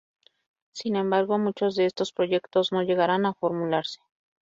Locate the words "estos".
1.85-2.11